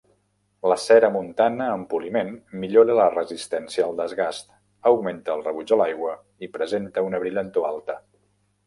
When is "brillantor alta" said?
7.29-8.03